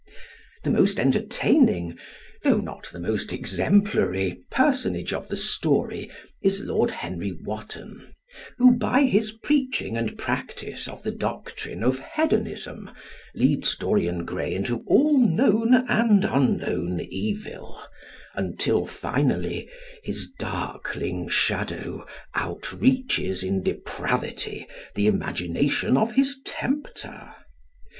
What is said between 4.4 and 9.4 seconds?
personage of the story is Lord Henry Wotton, who by his